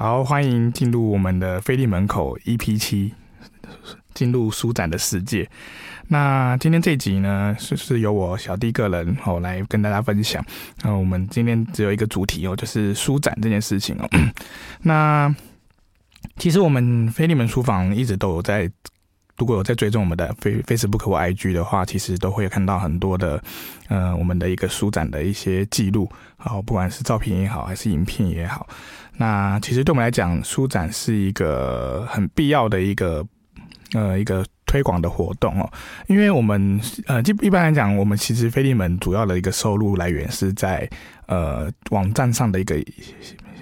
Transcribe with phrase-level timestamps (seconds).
[0.00, 3.12] 好，欢迎进入我们的飞利门口 EP 七，
[4.14, 5.50] 进入书展的世界。
[6.06, 10.40] 那今天这集呢，是是由我小弟个人哦来跟大家分享。
[10.84, 14.08] 那我们今天只有一个主题哦，就是书展这件事情哦。
[14.82, 15.34] 那
[16.36, 18.70] 其实我们飞利门书房一直都有在。
[19.38, 23.40] 如果有在追踪我们的 Facebook 或 IG 的话，其实都会看到很多的，
[23.86, 28.66] 呃，我们的一个书展的一些记录，好，不管是照片也好，还是影片也好，
[29.16, 33.24] 那其实对我们来讲，书展是一个很必要的一个，
[33.92, 35.70] 呃，一个推广的活动哦，
[36.08, 40.90] 因为我们，呃，一一般来讲，我们其实飞利门主要的一个收入来源是在，
[41.26, 42.76] 呃，网站上的一个。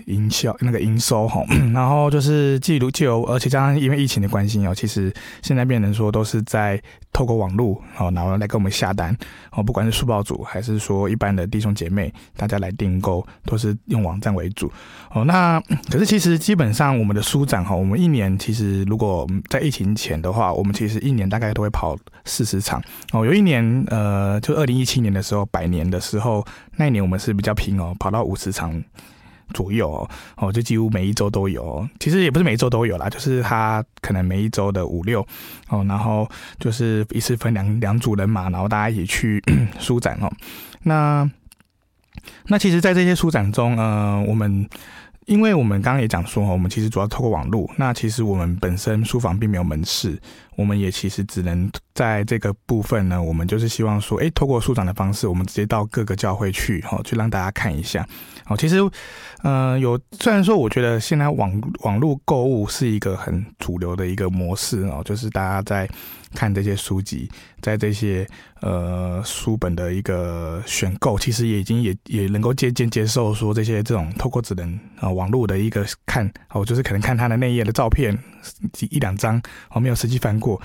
[0.06, 1.42] 营销那个营收哈，
[1.72, 6.80] 然后就是记录就，而且加上因为疫情的关系哦，其实现在变成说都是在
[7.12, 9.16] 透过网络哦，然后来给我们下单
[9.52, 14.70] 哦，不管是书报组还是说一般的弟兄姐妹，大家来订购都是用网站为主
[15.12, 15.24] 哦。
[15.24, 22.80] 那 可是其实基本上我们的书展哈，我们一年其实如果在疫情前的话，我们其实一年大概都会跑四十场
[23.12, 23.26] 哦。
[23.26, 26.46] 有一年呃，就二零一七年的时候，百年的时候，
[26.76, 28.80] 那一年我们是比较拼哦，跑到五十场。
[29.54, 31.86] 左右哦，就几乎每一周都有。
[31.98, 35.26] 其实也不是每一周都有啦，就是他可能每一周的五六
[35.68, 39.42] 哦，然后就是一次分两两组人马，然后大家一起去
[39.78, 40.30] 书展哦。
[40.82, 41.30] 那
[42.46, 44.68] 那其实，在这些书展中，呃，我们。
[45.26, 47.68] 因为我们刚刚也讲说，我们其实主要透过网络。
[47.76, 50.16] 那其实我们本身书房并没有门市，
[50.56, 58.06] 我们也其实只能在这个部分呢，我们就是希望说，诶，透过书展的方式，我们直接到各个教会去，哈，去让大家看一下。
[58.44, 58.78] 好，其实，
[59.42, 65.88] 呃，有虽然说，我觉得现在网网络购物是一个很主流的一个模式哦，就是大家在。
[66.34, 67.30] 看这些书籍，
[67.62, 68.26] 在这些
[68.60, 78.14] 呃书本的一个选购，其实也已经也也能够渐渐接受说这些这种透过只能啊、呃、网络的一个看哦，就是可能看他的内页的照片
[78.90, 79.40] 一两张
[79.70, 80.60] 我，没有实际翻过。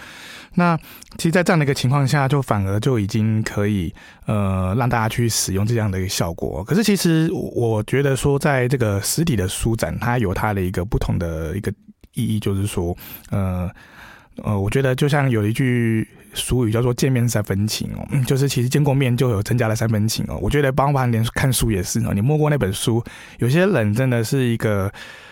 [0.56, 0.78] 那
[1.18, 3.94] 其实，在这样的一个情况下，就反而就已经可以
[4.26, 6.64] 呃让大家去使用这样的一个效果。
[6.64, 11.72] 可是，其实我觉得说，在这个实体的书展，它有它的一个不同的一个
[12.14, 12.96] 意义，就是说
[13.30, 13.70] 呃。
[14.44, 20.38] 呃，我觉得就像有一句俗语叫做“见面三分情”哦， 就是其实见过面就有增加了三分情哦。
[20.42, 23.04] 我觉得包括连看书也是哦，你摸过那本书，
[23.40, 24.92] 有些人真的是一个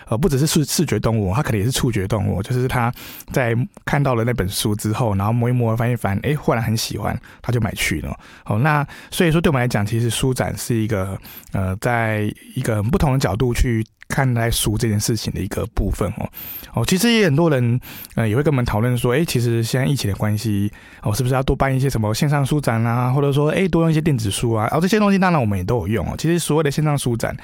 [0.10, 2.92] 呃，不只是视视觉动物，它可能也是触觉动物，就是他
[3.32, 3.56] 在
[3.86, 8.14] 看到了那本书之后，然后摸一摸，翻一翻，哎，忽然很喜欢，他就买去了。
[8.46, 11.18] 哦，那所以说对我们来讲，其实书展是一个
[11.54, 13.86] 呃，在一个不同的角度去。
[14.12, 16.28] 看待书这件事情的一个部分哦
[16.74, 17.80] 哦，其实也很多人
[18.16, 20.72] 呃也会跟我们讨论说，哎，其实现在疫情的关系
[21.04, 24.68] 哦，是不是要多办一些什么线上书展啊，或者说哎多用一些电子书啊？
[24.72, 26.16] 哦，这些东西当然我们也都有用哦。
[26.18, 27.38] 其实所谓的线上书展，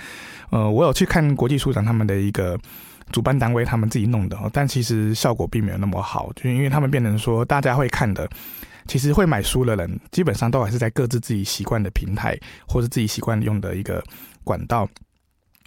[0.56, 2.58] 呃，我有去看国际书展他们的一个
[3.12, 8.26] 主办单位他们自己弄的，但其实效果并没有那么好，就因为他们变成说大家会看的，
[8.88, 14.02] 其实会买书的人基本上都还是在各自自己习惯的平台或者自己习惯用的一个
[14.46, 14.88] 管道。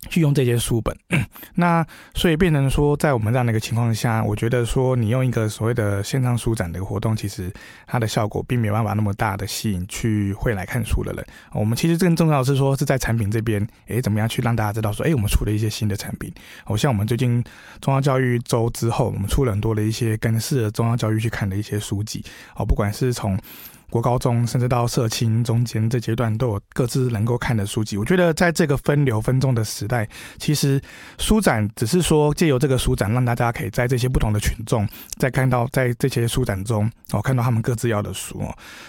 [0.08, 0.96] 去用这些书本，
[1.56, 7.52] 那所以变成说，在我们这样的一个情况下，我觉得说你用一个所谓的线上书展的一个活动，其实
[7.86, 11.26] 它的效果并没有办法那么大的吸引去会来看书的人。
[11.52, 16.32] 我们其实更重要的是说是在产品这边，诶，怎么样去让大家知道说，诶，我们出了一些新的产品。
[16.64, 17.42] 好像我们最近
[17.80, 22.24] 中央教育周之后，我们出了很多的一些更适合中央教育去看的一些书籍。
[22.54, 23.36] 哦，不管是从
[23.90, 27.96] 国高中甚至到社青中间这阶段都有各自能够看的书籍。
[27.96, 30.80] 我觉得在这个分流分众的时代，其实
[31.18, 38.42] 书展只是说借由这个书展，让大家可以在这些不同的群众，在看到在这些书展中哦，看到他们各自要的书。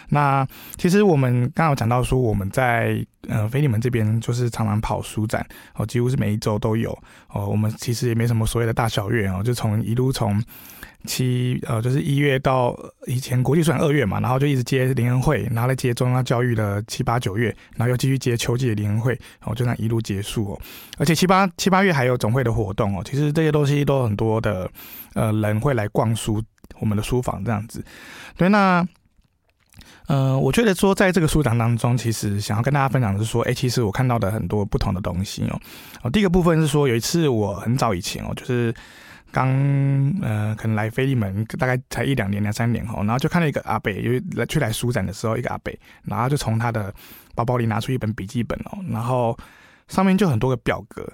[0.09, 5.45] 那其实我们刚刚讲到说，我们在呃腓利门这边就是常常跑书展
[5.75, 6.91] 哦，几乎是每一周都有
[7.29, 7.47] 哦。
[7.47, 10.43] 我们其实也没什么所谓的大小月哦，就从一路从。
[11.05, 12.77] 七呃，就是一月到
[13.07, 20.61] 以前国际算二月嘛，然后就一直接联合会，然后来接中央教育的七八九月，然后又继续接秋季的联合会，然后就这样一路结束哦。
[20.97, 23.01] 而且七八七八月还有总会的活动哦。
[23.05, 24.69] 其实这些东西都很多的
[25.13, 26.43] 呃人会来逛书
[26.79, 27.81] 我们的书房这样子。
[28.35, 28.85] 对，那
[30.07, 35.57] 呃，我觉得说在这个书展当中，其实想要跟大家分享的是说，哎，其实我看到的很多不同的东西哦。
[36.01, 38.75] 哦，第一个部分是说有一次我很早以前哦，就是。
[39.31, 39.47] 刚
[40.21, 45.71] 呃，可能来菲利门大概才一两年、两三年后，然后就看到一个阿伯，因为来去来书展的时候，一个阿伯，
[46.03, 46.93] 然后就从他的
[47.35, 49.37] 包包里拿出一本笔记本哦，然后
[49.87, 51.07] 上面就很多个表格，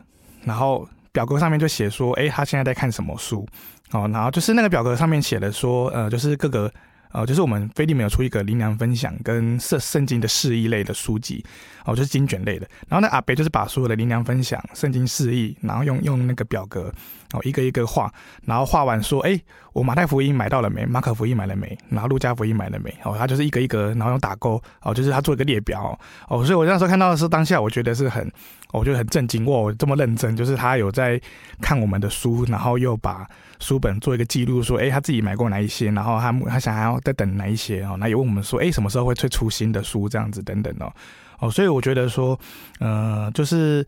[0.44, 3.48] 然后表格上面就写说，哎，他现在在看什么书？
[3.92, 6.72] 哦，然后就是那个表格上面写的说，呃，就是各个
[7.16, 11.42] 呃，就是我们飞利没有出一个灵粮分享跟圣圣经的释义类的书籍，
[11.86, 12.68] 哦，就是经卷类的。
[12.90, 16.94] 然后呢，阿北就是把所有的灵粮分享、圣经释义，然后用用那个表格，
[17.32, 18.14] 哦，一个一个画，
[18.44, 19.40] 然后画完说，哎，
[19.72, 20.86] 我马太福音买到了没？
[20.86, 21.78] 马可福音买了没？
[21.88, 22.94] 然后路加福音买了没？
[23.06, 25.98] 哦，他就是一个一个，然后用打勾，哦，就是他做一个列表，
[26.28, 28.30] 哦，所以我那时候看到的是当下，我觉得是很。
[28.72, 29.58] 我觉得很震惊哇！
[29.58, 31.20] 我这么认真，就是他有在
[31.62, 33.26] 看我们的书，然后又把
[33.60, 40.92] 书本做一个记录，说，哎，他自己买过哪一些，然后他他想要再等哪一些哦，那也问我们说，哎，什么时候会推出新的书这样子等等哦，
[41.40, 42.38] 哦，所以我觉得说，
[42.80, 43.86] 呃，就是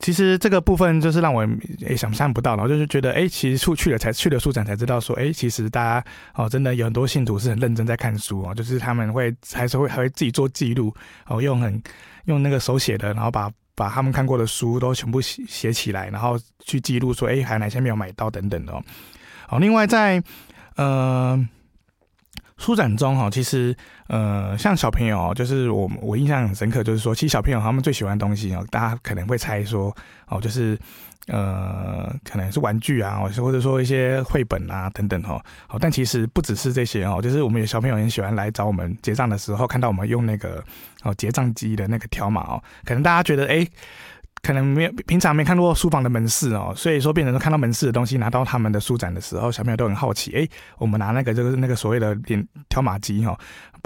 [0.00, 1.46] 其实这个部分就是让我
[1.78, 10.94] 也想象不到，然后就是觉得，哎，其实出去了才去了书展才知道说，哎，其实大家哦，真的有很多信徒是很认真在看书哦，就是他们会还是会还会自己做记录
[11.26, 11.82] 哦，用很
[12.26, 13.50] 用那个手写的，然后把。
[13.76, 18.82] 把他们看过的书都全部写写起来，然后去记录说，哎，还有哪些没有买到等等的哦。
[19.46, 20.20] 好，另外在
[20.74, 21.38] 呃
[22.58, 23.76] 书展中哈，其实
[24.08, 29.96] 呃像小朋友，就是我我印象很深刻，就是说，其实小朋友他们最喜欢的东西哦，大家可能会猜说
[30.26, 30.76] 哦，就是。
[31.26, 35.42] 呃，可能是玩具啊，或者说一些绘本啊等等哈。
[35.66, 40.62] 好，但其实不只是这些哦，就是我们有小朋友很喜欢来找我们结账的时候，看到我们用那个
[41.02, 43.56] 哦结账机的那个条码哦，可能大家觉得哎。
[43.56, 43.70] 诶
[44.42, 50.30] 可能没有平常没看过书房的门市哦，所以说变成看到门市的东西拿到他们的书展的时候，小朋友都很好奇。
[50.36, 50.46] 哎，
[50.78, 53.36] 我们拿那个就是那个所谓的点条码机哈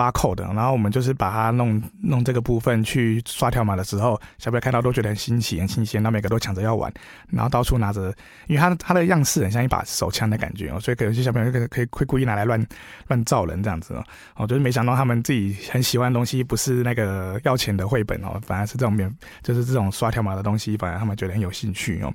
[0.01, 6.91] ，barcode 的，然后我们就是把它弄弄这个部分去刷条码的时候，小朋友看到都觉得很新奇、很新鲜，那每个都抢着要玩，
[7.29, 8.15] 然后到处拿着，
[8.47, 12.67] 因为它它的样式很像一把手枪的感觉哦，所以可有些小朋友可以可以会故意拿来乱
[13.09, 14.05] 乱造人这样子哦。
[14.37, 20.71] 哦，就是没想到他们自己很喜欢的东西不是那个要钱的绘本哦，反而是这种免就是这种刷条码的东西。
[20.81, 22.11] 反而他们觉得很有兴趣哦。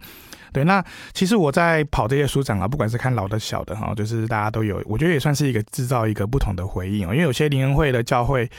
[0.51, 0.83] 对，那
[1.13, 7.11] 其实我在跑这些书展啊，不管是看老的小的哈，就是大家都有，我觉得也算是一个制造一个不同的回应哦。
[7.11, 8.49] 因为有些零会的教会，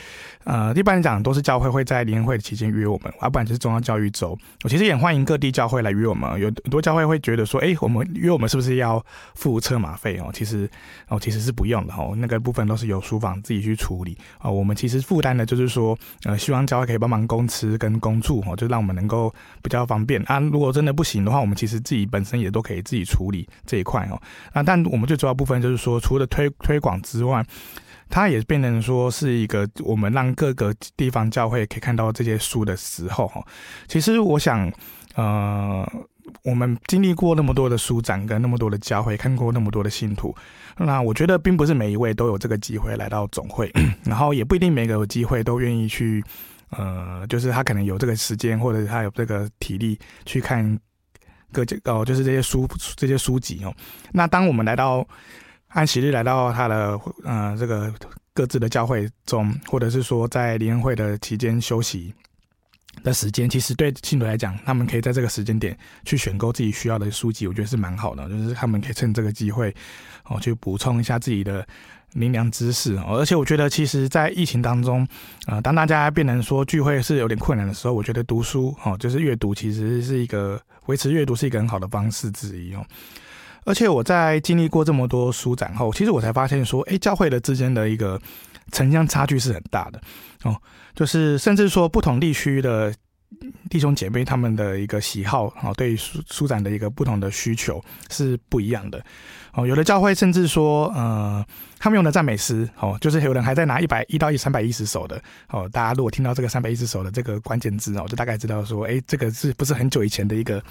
[0.44, 4.36] 呃，一般来讲都是教会会在联会的期间约我们，啊，不然就是中央教育周。
[4.64, 9.02] 我其实也欢迎各地教会来约我们，有很多教会会觉得说，哎，我们约我们是不是要
[9.34, 10.30] 付车马费哦？
[10.34, 10.68] 其实
[11.08, 14.50] 哦，其实是不用的哦，那个部分都是由书房自己去处理啊。
[14.50, 20.38] 我们其实负担的就是说，呃，希望教会可以帮忙供吃跟供住哦，就让我们能够比较方便啊。
[20.40, 21.76] 如果真的不行的话，我们其实。
[21.86, 24.20] 自己本身也都可以自己处理这一块哦，
[24.52, 27.44] 啊，但我们最主要部分就是说，除了推推广之外，
[28.08, 33.44] 它也变成说是一个我们让各个地方教会可以看到这些书的时候哈。
[33.88, 34.72] 其实我想，
[35.14, 35.86] 呃，
[36.42, 40.34] 我们经历过那么多的书展跟那么多的教会，看过那么多的信徒，
[40.78, 43.72] 那我觉得并不是每一位都有这个机会来到总会，
[44.04, 46.22] 然后也不一定每个有机会都愿意去，
[46.70, 50.78] 呃，就是他可能有这个时间或者他有这个体力去看。
[51.52, 53.72] 各哦，就是这些书这些书籍哦。
[54.12, 55.06] 那当我们来到
[55.68, 57.92] 安息日，来到他的呃这个
[58.32, 62.14] 各自的教会中，或者是说在联会的期间休息
[63.02, 68.28] 的时间，其实对信徒来讲，他们可以在这个时间点去选购自己需要的书籍，我觉得是蛮好的。
[68.28, 69.74] 就是他们可以趁这个机会
[70.24, 71.66] 哦，去补充一下自己的
[72.14, 72.96] 灵粮知识。
[73.06, 75.06] 而且我觉得，其实，在疫情当中，
[75.46, 80.60] 呃，当大家变成说聚会是有点困难的时候，我觉得读书哦，就是阅读，其实是一个。
[80.86, 82.86] 维持阅读是一个很好的方式之一哦，
[83.66, 88.18] 而且我在经历过这么多书展后，其实我才发现说，哎，教会的之间的一个
[88.72, 90.00] 城乡差距是很大的
[90.44, 90.56] 哦，
[90.94, 92.94] 就是甚至说不同地区的
[93.68, 99.04] 弟兄姐妹他们的一个喜好哦，对于书书展的一个不同的需求是不一样的。
[99.52, 101.44] 哦，有的教会甚至说，呃，
[101.78, 110.62] 他们用的赞美诗，哦，就是有人还在拿一百一到一三百一十首的，哦，大家如果听到这个三百一十首的这个关键字哦，就大概知道说，哎，这个是不是很久以前的一个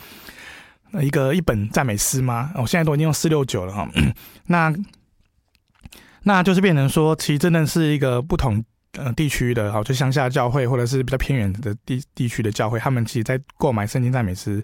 [1.02, 2.52] 一个一本赞美诗吗？
[2.56, 3.90] 哦，现在都已经用四六九了哈，
[4.48, 4.74] 那
[6.24, 8.64] 那就是变成说，其实真的是一个不同
[8.94, 14.64] 呃地区的，哦，就乡下教会或者是比较偏远的地地区的教会，他们其实在购买圣经赞美诗。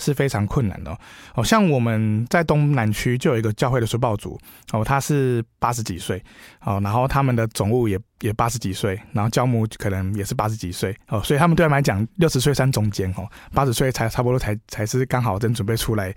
[0.00, 0.96] 是非常困难的
[1.34, 6.22] 哦，像我们在东南区就有一个教会的书报组哦，他是八十几岁
[6.60, 16.14] 哦，然后他们的总务也也八十几岁，然后教母可能也是八十几岁哦，所以他们对他们来讲，六十岁算中间哦，八十岁才差不多才才是刚好正准备出来。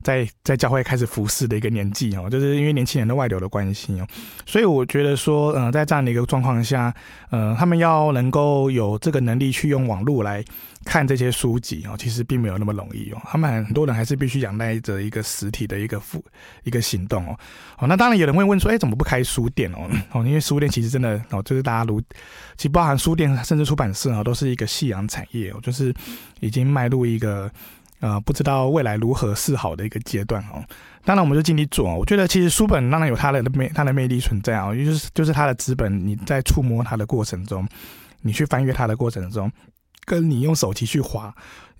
[0.00, 4.06] 在在教会开始服侍的一个年纪哦，就是因为年轻人的外流的关系哦，
[4.46, 6.94] 所以我觉得说，嗯，在这样的一个状况下，
[7.30, 10.44] 呃，他们要能够有这个能力去用网络来
[10.88, 13.20] 看这些书籍哦，其实并没有那么容易哦。
[13.24, 16.24] 他们很多人还是必须仰赖着一个实体的一个付
[16.64, 17.38] 一个行动哦。
[17.78, 19.88] 哦，那当然有人会问说，哎，怎么不开书店哦？
[20.12, 22.00] 哦，因为书店其实真的哦，就是大家如
[22.56, 25.94] 其实包含书店甚至出版社啊，都是一个夕阳产业哦，就是
[26.40, 27.50] 已经迈入一个。
[28.00, 30.62] 呃不知道未来如何是好的一个阶段哦。
[31.04, 31.92] 当然，我们就尽力做。
[31.92, 37.66] 我觉得其实书本当然有它的魅它的魅力存在啊，就是就是它的资本，你在触摸它的过程中，
[38.22, 39.50] 你去翻阅它的过程中，
[40.08, 41.32] 跟你用手机去滑。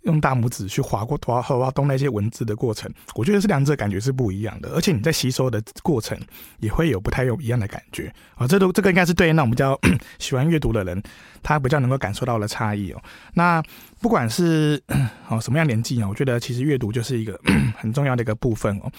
[0.03, 6.17] 用大拇指去划过、划划动那些文字的过程，我觉得是两者感觉是不一样的，而且你在吸收的过程
[6.61, 8.47] 也会有不太有一样的感觉啊。
[8.47, 9.79] 这都这个应该是对那种比较
[10.21, 11.03] 喜欢阅读的人，
[11.43, 13.03] 他比较能够感受到的差异哦。
[13.35, 13.61] 那
[14.01, 14.81] 不管是
[15.29, 17.39] 哦什么样年纪啊，我觉得其实阅读就是一个
[17.77, 18.91] 很重要的一个部分哦。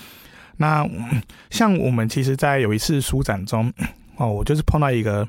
[0.58, 0.86] 那
[1.50, 3.74] 像我们其实，在有一次书展中
[4.18, 5.28] 哦，我就是碰到一个。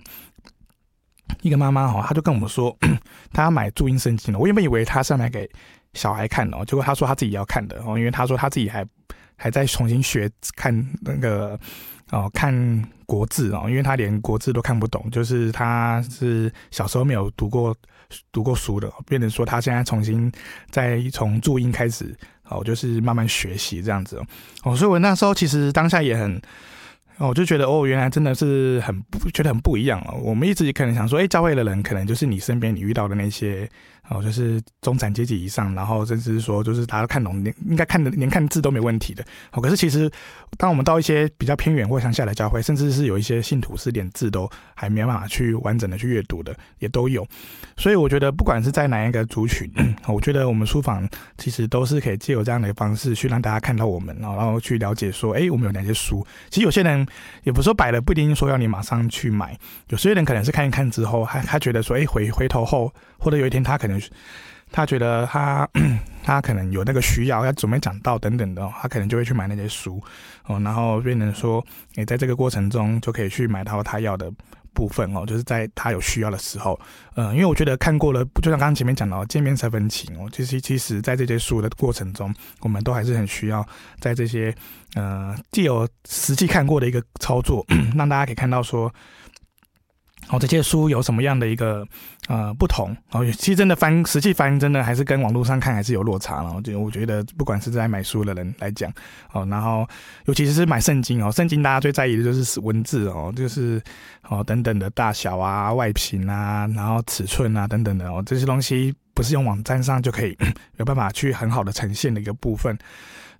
[1.42, 2.76] 一个妈妈哈，她就跟我们说，
[3.32, 4.38] 她要买注音圣经了。
[4.38, 5.48] 我原本以为她是要买给
[5.94, 8.86] 小孩看的，结果她说她自己要看的哦，因为她说她自己还
[9.36, 11.58] 还在重新学看那个
[12.10, 17.74] 哦，看国字哦，因为她连国字都看不懂，就是她是小时候没有读过
[18.32, 20.30] 读过书的，变成说她现在重新
[20.70, 22.16] 再从注音开始
[22.48, 24.22] 哦，就是慢慢学习这样子
[24.64, 26.40] 哦，所以我那时候其实当下也很。
[27.20, 30.18] 哦，我就觉得哦，原来真的是很不觉得很不一样哦。
[30.22, 33.68] 我们一直可能想说，哎，教会的人可能就是你身边你遇到的那些。
[34.10, 39.24] 哦，就是中产阶级以上，然后甚至是说，就是大家看懂，连应该看的连看字都没问题的。
[39.52, 40.10] 哦，可是其实，
[40.58, 47.24] 当我们到一些比较偏远或乡下的教会，甚至是有一些信徒是连字都还没办法去完整的去阅读的，也都有。
[47.76, 49.70] 所以我觉得，不管是在哪一个族群，
[50.08, 56.26] 我觉得我们书房其实都是可以借由这样的方式去让大家看到我们，然后然后去了解说，哎，我们有哪些书。
[56.48, 57.06] 其实有些人
[57.44, 59.56] 也不是说摆了，不一定说要你马上去买。
[59.90, 63.99] 有些人可能是看一看之后，他他觉得说，哎，回回头后，或者有一天他可能。
[64.72, 65.68] 他觉得他
[66.22, 70.00] 他可能有那个需要，要准备讲道等等的，他可能就会去买那些书
[70.46, 71.64] 哦，然后变成说，
[71.94, 74.30] 你在这个过程中就可以去买到他要的
[74.72, 76.78] 部分哦，就是在他有需要的时候，
[77.16, 83.66] 嗯，因为我觉得看过了，就像刚刚前面讲到见面三分情哦，其实其实在这些书的过程中，我们都还是很需要
[83.98, 84.54] 在这些
[84.94, 87.66] 呃既有实际看过的一个操作，
[87.96, 88.92] 让大家可以看到说。
[90.30, 91.84] 哦，这些书有什么样的一个
[92.28, 92.96] 呃不同？
[93.10, 96.62] 哦，其实真的翻实际翻真的还是跟网络上看还是有落差了。
[96.62, 98.92] 就我觉得，不管是在买书的人来讲，
[99.32, 99.84] 哦，然后
[100.26, 103.82] 尤其是买圣经哦，圣经大家最在意的就是文字哦，就是
[104.28, 110.38] 哦等等的大小啊、外形啊，然后尺寸啊等等的哦，这些东西不是用网站上就可以
[110.76, 112.78] 有办法去很好的呈现的一个部分。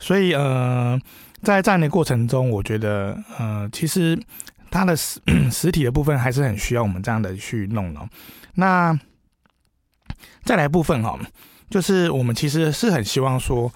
[0.00, 0.98] 所以呃，
[1.42, 4.18] 在这样的过程中，我觉得呃，其实。
[4.70, 8.00] 它的实 实体的部分还是很需要我们这样的去弄的。
[8.54, 8.98] 那
[10.44, 11.18] 再来部分哈，
[11.68, 13.72] 就是我们其实是很希望说，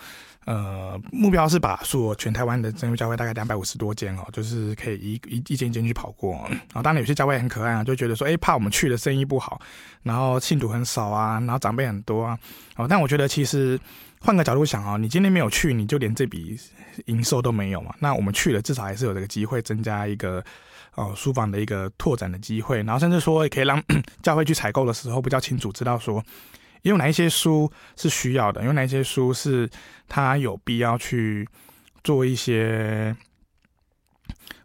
[0.47, 6.45] 呃，目标是把说全台湾的真耶稣教会大概两百五十多间哦，就是可以一一一间一间去跑过。
[6.49, 9.61] 然后当然有些教会很可爱啊，就觉得说，哎，怕我们去的生意不好，
[10.03, 12.39] 然后信徒很少啊，然后长辈很多啊。
[12.77, 13.79] 哦，但我觉得其实
[14.21, 16.59] 换个角度想啊，你今天没有去，你就连这笔
[17.07, 17.95] 营收都没有嘛。
[18.01, 20.45] 那我们去了，至少还是有这个机会增加一个。
[20.97, 23.83] 哦，书房的一个拓展的机会，然后甚至说也可以让
[24.23, 26.25] 教会去采购的时候比较清楚，知道说
[26.83, 29.69] 有哪一些书是需要的，有哪一些书是
[30.09, 31.49] 他有必要去
[32.05, 33.17] 做一些，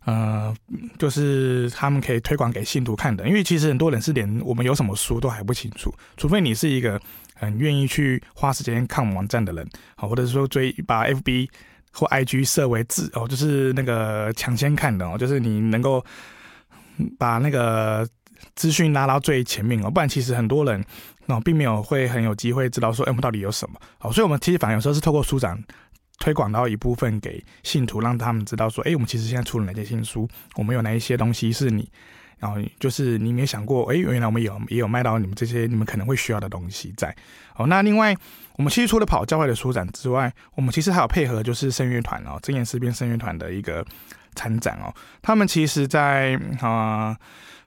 [0.05, 0.55] 呃，
[1.00, 3.27] 就是他们可以推广给信徒看的。
[3.27, 7.01] 因为其实很多人是连我们有什么书都还不清楚，除非你是一个
[7.33, 11.50] 很愿意去花时间看网站的人，好，或者是说追把 FB。
[11.91, 16.03] 或 IG 设为自哦，就是那个抢先看的哦，就是你能够
[17.17, 18.08] 把那个
[18.55, 20.84] 资讯拉到最前面哦，不然其实很多人
[21.27, 25.62] 哦并没有会很有机会知道说，哎，我到底有什么哦，所以我们其实反而有时候是透过书展
[26.19, 31.89] 推广到一部分给信徒，让他们知道说，哎，我们其实现在出了哪些新书，我们有哪一些东西是你。
[32.39, 37.15] 然后就是你没有想过，哎，原来我们有也有卖到你们这些你们可能会需要的东西在。
[37.55, 38.15] 哦，那另外
[38.55, 43.86] 我们其实除了跑教会的书展之外，我们其实还有配合就是圣乐团哦，真言诗篇圣乐团的一个
[44.36, 44.93] 参展哦。
[45.22, 47.17] 他们其实在啊。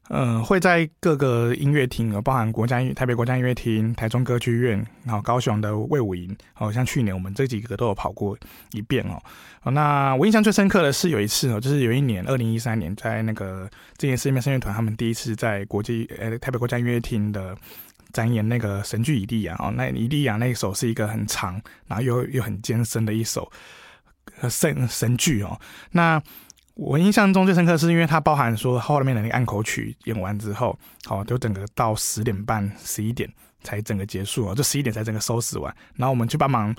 [0.09, 8.37] 呃，会在各个音乐厅，包含国家台北国家音乐厅、台中歌剧院，然后高雄的卫武营，好像去年我们这几个都有跑过
[8.73, 9.23] 一遍哦。
[9.71, 17.57] 那我印象最深刻的是有一次哦，就是有一年二零一三年，在那个真言诗篇圣乐团他们第一次在国际呃台北国家音乐厅的
[18.13, 23.51] 展演那个神剧以利亚哦，那以利亚那一首是一个很长，然后又又很艰深的一首
[24.51, 25.59] 神神剧哦，
[25.93, 26.21] 那。
[26.75, 33.31] 我印象中最深刻是因为它包含说后面的那个暗口曲演完之后，好，就整个到十点半、十一点
[33.63, 35.75] 才整个结束哦，就十一点才整个收拾完。
[35.97, 36.75] 然后我们去帮忙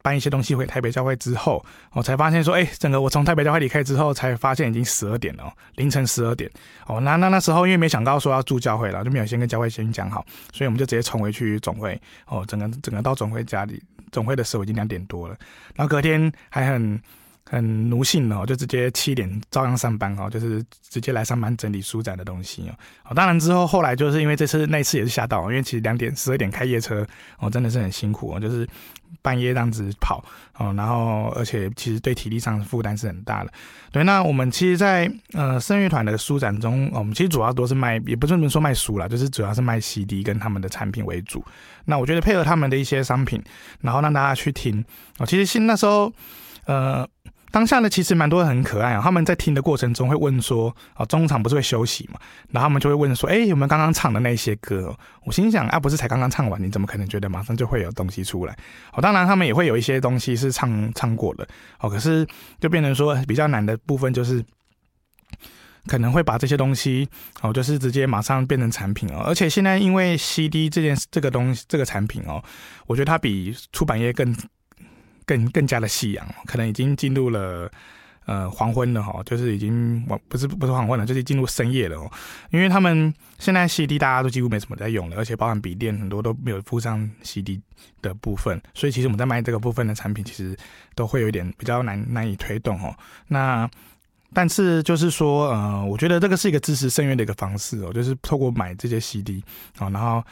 [0.00, 6.48] 搬一些东西回台北教会之后，我才发现说，哎，整个我从台北教会离开之后，才发现已经十二点了，凌晨十二点。
[6.86, 12.00] 哦，那那那时候因为没想到说要住教会了，就没有先跟教会先讲好，所以我们就直接冲回去总会。
[12.26, 13.82] 哦，整个整个到总会家里，
[14.12, 15.36] 总会的时候已经两点多了，
[15.74, 17.00] 然后隔天还很。
[17.44, 22.72] 很奴性哦，就直接七点照样上班哦，就是直接来上班整理书展的东西哦。
[23.10, 27.06] 哦当然之后后来就是因为这次那次也是吓到，因为其实两点十二点开夜车
[27.38, 28.66] 哦，真的是很辛苦哦，就是
[29.20, 30.24] 半夜这样子跑
[30.56, 33.52] 哦，然后而且其实对体力上负担是很大的。
[33.90, 41.44] 对，那我们其实在，呃声乐团的书展中，我们其实主要都是卖，也不是说卖书啦，就是主要是卖 CD 跟他们的产品为主。
[41.84, 43.42] 那我觉得配合他们的一些商品，
[43.80, 44.82] 然后让大家去听
[45.18, 45.26] 哦。
[45.26, 46.10] 其实新那时候
[46.64, 47.06] 呃。
[47.52, 49.00] 当下呢，其实蛮多人很可爱啊。
[49.02, 52.18] 他们在听的过程中会问说：“哦，中场不是会休息嘛？”
[52.50, 58.56] 然后他们就会问说：“哎，有没有刚刚唱的那些歌？”我心想：“啊，不是才刚刚唱完，你怎么可能觉得马上就会有东西出来？”
[58.94, 61.46] 哦，当然他们也会有一些东西是唱唱过的
[61.80, 61.90] 哦。
[61.90, 62.26] 可是
[62.58, 64.42] 就变成说比较难的部分就是
[65.86, 67.06] 可能会把这些东西
[67.42, 69.22] 哦，就是直接马上变成产品哦。
[69.26, 72.42] 而且现在因为 CD 这件这个东西这个产品哦，
[72.86, 74.34] 我觉得它比出版业更。
[75.26, 77.70] 更更加的夕阳，可能已经进入了
[78.26, 82.10] 呃黄昏了哈，就是已经不是不是黄昏了，就是进入深夜了哦。
[82.50, 87.60] 因为他们现在 CD 大家都几乎没什么在用了，而且包含笔电很多都没有附上 CD
[88.00, 90.56] 的部分，所以其实我们在卖这个部分的产品，其实
[90.94, 92.94] 都会有一点比较难难以推动哦。
[93.28, 93.68] 那
[94.32, 99.42] 但是就是说呃，我觉得这个是一个支持声乐的一个方式哦，就是透过买这些 CD
[99.78, 100.22] 啊，然后。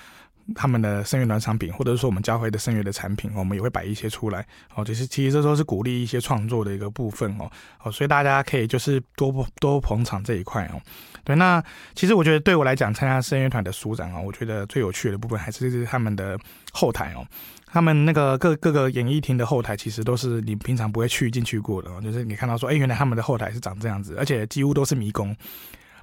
[0.55, 4.85] 他们的圣乐团产品，或者是说我们教会的圣乐的产品，我们也会摆一些出来哦。
[4.85, 7.51] 就是其实这都是鼓励一些创作的一个部分哦。
[7.83, 10.81] 哦，所以大家可以就是多多捧场这一块哦。
[11.25, 11.63] 对，那
[11.95, 16.39] 其实我觉得对我来讲，参加圣乐团的书展啊，我觉得最有趣的部分还是他们的
[16.73, 17.25] 后台哦。
[17.73, 22.01] 他们那个各各个演艺厅的后台，其实都是你平常不会去进去过的哦。
[22.03, 25.37] 就是你看到说，哎，原来他们的后台是长这样子，而且几乎都是迷宫，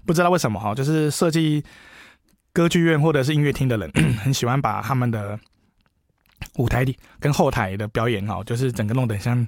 [0.05, 1.63] 不知道为什么哈，就是设计。
[2.57, 3.87] 歌剧院或者是音乐厅的人，
[4.17, 5.39] 很喜欢把他们的
[6.55, 9.47] 舞台里跟后台的表演哦，就是整个弄得像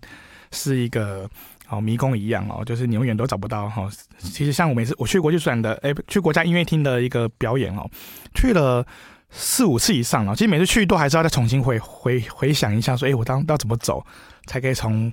[0.51, 1.27] 是一个
[1.69, 3.89] 哦迷宫一样哦，就是你永远都找不到哈。
[4.19, 7.89] 其实像我每次我去国际书展的，哎，去国家音乐厅的一个表演哦，
[8.35, 8.85] 去了
[9.31, 10.35] 四五次以上了。
[10.35, 14.05] 其实每次去都还是要再重新回回回想一下，说哎，我当要怎么走
[14.45, 15.11] 才可以从。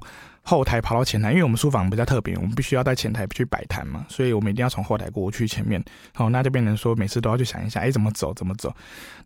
[0.49, 5.85] 后台跑到前台，因为我们书房比较特别，我们必须要在前台去摆摊嘛，所以我们一定要从后台过去前面。
[6.15, 8.73] 好，那就变成说每次都要去想一下，哎，怎么走，怎么走。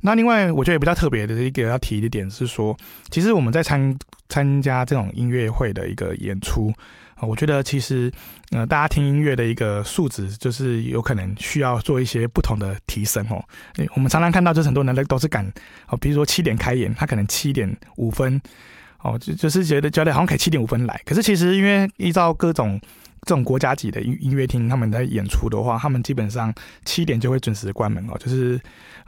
[0.00, 2.74] 那另外，我觉得也比较特别的一个要提的点是说，
[3.10, 3.94] 其实我们在参
[4.30, 6.72] 参加这种音乐会的一个演出，
[7.20, 8.10] 我觉得其实
[8.50, 13.44] 呃，大家听音乐的一个素质，就是有可能需要做一些不同的提升哦。
[13.94, 15.46] 我们常常看到，就是很多人都是赶
[15.88, 18.40] 哦，比如说七点开演，他可能七点五分。
[19.02, 22.80] 哦，就就是觉得觉得好像可以七点五分来，可是其实因为依照各种。
[23.26, 26.50] 这种国家级的音音乐厅，他们在演出的话，他们基本上
[26.86, 28.58] 七点就会准时关门哦，就是，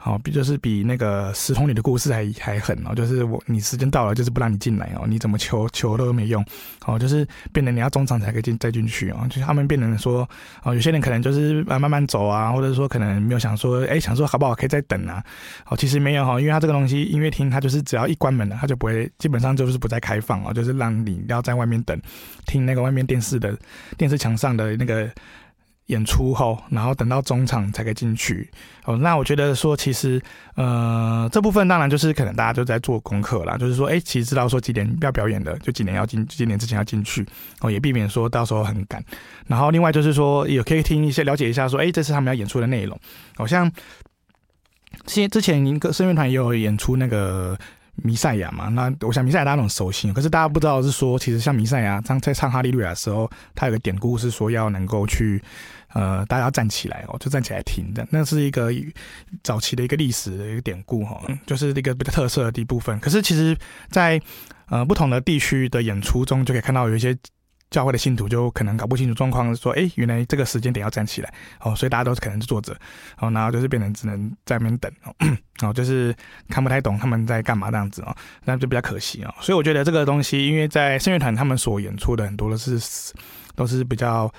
[0.05, 6.45] 好，比就是比那个《十童女的故事》还还狠哦，就是我你时间到了，就是不让你进来哦，你怎么求求都没用，
[6.85, 10.27] 哦，就是变成你要中场才可以进再进去哦，就是他们变成说，
[10.63, 15.23] 哦，有些人可能就是慢慢走啊，或者说可能没有想说，哎，想说好不好可以再等啊，
[15.69, 21.97] 哦，其实没有哈，因为他这个东西音乐厅他就是只要一关门了，他就不会，基本上就是不再开放哦，就是让你要在外面等，
[22.45, 23.57] 听那个外面电视的。
[23.97, 25.09] 电视墙上的那个
[25.87, 28.49] 演出后，然后等到中场才可以进去。
[28.85, 30.21] 哦，那我觉得说，其实
[30.55, 37.25] 呃，这部分当然就是可能大家都在做功课啦，就是说，哎，其实知道说几点要表演的，就几点要进，几点之前要进去，
[37.61, 39.03] 哦，也避免说到时候很赶。
[39.47, 42.97] 然后另外就是说，也可以听一些了解一下，说，哎，这是他们要演出的内容。
[43.35, 43.71] 好像
[45.05, 47.57] 之之前一个声乐团也有演出那个。
[47.95, 55.41] 弥赛亚嘛，那我想弥赛亚大家都很熟悉，可是大家不知道是说，其实像弥赛亚当在唱哈利路亚的时候，他有个典故是说要能够去，
[55.93, 58.71] 呃，大家要站起来哦，就站起来听的，那是一个
[59.43, 62.99] 早期的一个历史的一个典故哈，就是一个比较特色的一部分。
[62.99, 63.55] 可是其实
[63.89, 64.25] 在，在
[64.69, 67.15] 呃不同的地区的演出中，就可以看到有一些。
[67.73, 72.71] 教会的信徒就可能搞不清楚状况，说：“哎，原来这个时间点要站起来哦，所以大家都可能是坐着，
[73.17, 75.13] 哦，然后就是变成只能在那边等哦，
[75.67, 76.15] 哦，就是
[76.49, 79.33] 看不太懂他们在干嘛这样子哦，那就比较可惜哦。
[79.41, 82.79] 所以我觉得这个东西，因为在圣乐团他们所演出的很多都是
[83.55, 84.31] 都是比较。”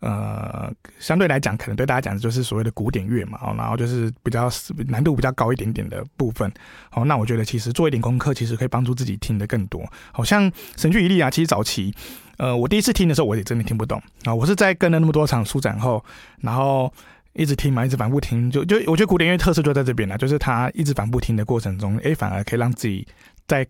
[0.00, 4.48] 呃，相对来讲，可能对大家讲的就是所谓的古典乐嘛，哦，然后就是比较
[4.86, 6.48] 难度比较高一点点的部分，
[6.92, 9.84] 哦，那我觉得其实做一点功课，其实可以帮助自己听得更多。
[10.12, 11.92] 好像神剧一例啊，其实早期，
[12.36, 16.04] 呃，我第一次听的时候，我也真的听不懂啊，我是在跟了那么多场书展后，
[16.40, 16.92] 然后
[17.32, 23.06] 一直听嘛，一直反复听，就就我觉得古典乐特色就在这边了，就是他一直反复听的过程中，诶，反而可以让自己
[23.46, 23.66] 在。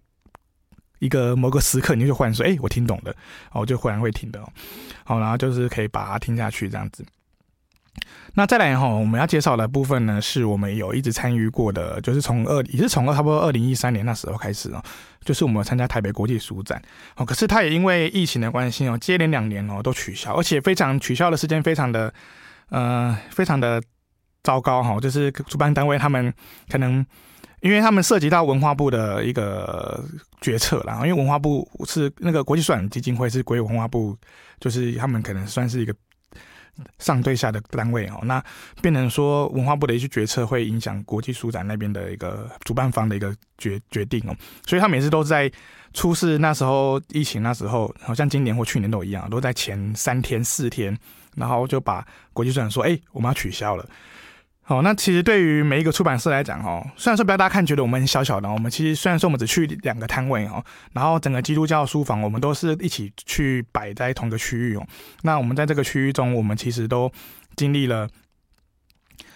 [0.98, 3.14] 一个某个时刻，你就忽然说，哎、我听懂了，
[3.52, 4.40] 哦，就忽然会听的，
[5.04, 7.04] 好，然后就是可以把它听下去这样子。
[8.34, 14.80] 那再来哈，我们要介绍的部分呢，是我们有一直参与过的，就是从二也是从差不多二零一三年那时候开始哦，
[15.24, 16.80] 就是我们参加台北国际书展。
[17.16, 22.12] 哦，可是它也因为疫情的关系哦，接连两年哦都取消，而且非常取消的时间非常的
[22.68, 23.82] 呃非常的
[24.44, 26.32] 糟糕哈，就是主办单位他们
[26.68, 27.04] 可能
[27.61, 30.05] 因为他们涉及到文化部的一个
[30.40, 34.16] 决策啦，因为文化部是那个国际书展基金会是归文化部，
[34.61, 35.94] 就是他们可能算是一个。
[37.01, 38.40] 上对下的单位哦，那
[38.81, 45.51] 变成说文化部的一些决策会影响国际书展那边的一个主办方的一个决决定哦，所以他每次都在
[45.92, 50.97] 出事那时候疫情那时候，好像今年或去年都一样，都在前三天四天，
[51.35, 53.85] 然后就把国际书展说，哎，我们要取消了。
[54.68, 64.87] 哦，那其实对于每一个出版社来讲，哦，虽然说不要大家看觉得我们很小小的，我们其实虽然说我们只去两个摊位，哦，然后整个基督教书房我们都是一起去摆在同个区域，哦，
[65.22, 67.11] 那我们在这个区域中，我们其实都
[67.57, 68.07] 经历了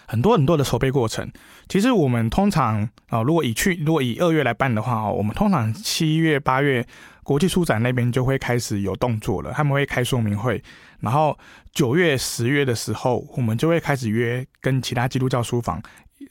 [0.06, 1.32] 很多很多的筹备过程。
[1.66, 6.86] 其实我们通常啊，如果以去如果以二月来办的话，哦，我们通常七月八月
[7.22, 10.62] 国际书展那边就会开始有动作了，他们会开说明会。
[11.00, 11.36] 然后
[11.72, 15.82] 九月、十月的时候，我们就会开始约跟其他基督教书房、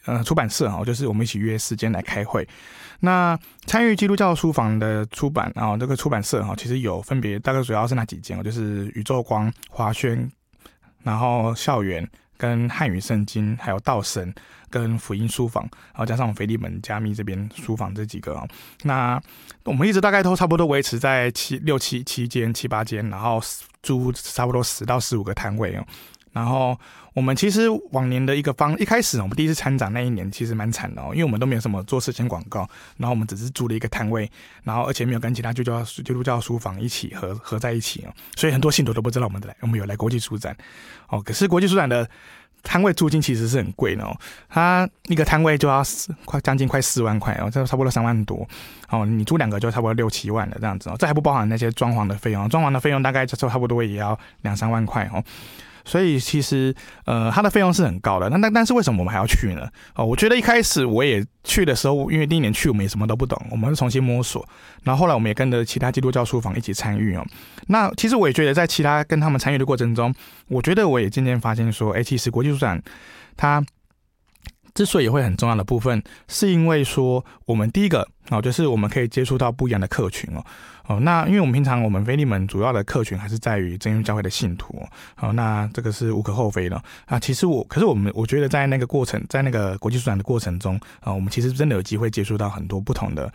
[0.06, 2.48] 呃出版社啊，就是我们一起约时间来开会。
[3.00, 10.30] 那参与基督教书房的出版啊，这个出版社哈，其实有分别，大概主要是那几间，就是宇宙光、华轩，
[11.04, 12.08] 然后校园
[12.42, 14.34] 跟汉语圣经，还有道神。
[14.72, 18.48] 跟福音书房，然后加上菲利门加密这边书房这几个啊，
[18.84, 19.22] 那
[19.66, 23.38] 我们一直大概都差不多维持在七六七七间七八间，然后
[23.84, 25.86] 租差不多十到十五个摊位哦。
[26.32, 26.80] 然后
[27.14, 34.30] 我们其实往年的一个方，一开始我们第一次参展那一年其实蛮惨的哦，因为我们都没有什么做事前广告，然后我们只是租了一个摊位，
[34.64, 40.56] 然后而且没有跟其他基督教基督教书房一起合合在一起哦，所以很多信徒都不知道我们来，我们有来国际书展
[41.10, 41.22] 哦。
[41.22, 42.10] 可是国际书展的。
[42.64, 44.16] 摊位租金其实是很贵的哦，
[44.48, 48.48] 它一个摊位就要四快将近快四万块哦，这差不多三万多
[48.90, 49.04] 哦。
[49.04, 55.24] 你租两个就差不多六七万的这样子哦，这还不包含那些装潢的费用，装潢的费用大概就差不多也要两三万块哦。
[55.86, 56.74] 所以其实，
[57.06, 58.30] 呃，它的费用是很高的。
[58.30, 59.68] 那那但是为什么我们还要去呢？
[59.96, 64.48] 哦，我觉得一开始我也去的时候，因为第一年去我们也什么都不懂，我们是重新摸索。
[64.84, 67.26] 然后后来我们也跟着其他基督教书房一起参与哦。
[67.68, 70.14] 那其实我也觉得在其他跟他们参与的过程中，
[70.48, 72.82] 我觉得我也渐渐发现说，哎，其实国际书展
[73.36, 73.64] 它。
[74.74, 80.42] 之所以会很重要的部分，是因为说我们第一个哦，就是我们可以接触到不一样的客群哦
[80.88, 81.00] 哦。
[81.00, 84.86] 那因为我们平常我们腓利门主要的客群还是在于真耶教会的信徒
[85.20, 87.20] 哦，那这个是无可厚非的啊。
[87.20, 93.32] 其实我可是我们我觉得在那个过程，在那个国际书展的过程中啊，我们其实真的有机会接触到很多不同的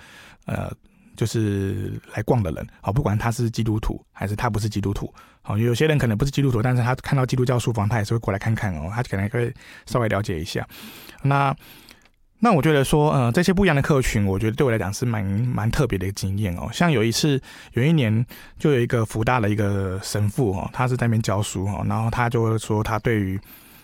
[0.47, 0.73] 呃。
[1.17, 9.51] 就是来逛的人，好，不管他是基督徒还是他不是基督徒，好，有些人可能不是基督徒，但是他看到基督教书房，他也是会过来看看哦，他可能会
[9.87, 10.69] 稍微了解一下。
[11.23, 11.57] 那
[12.39, 16.69] 那我觉得说，呃，这些不一样的客群，我觉得对我来讲是蛮蛮特别的一个经验哦。
[16.73, 17.41] 像有一次，
[17.73, 18.25] 有一年
[18.59, 23.41] 就有一个福大的一个神父哦，他是在那边教书哦，然后他就会说他对于。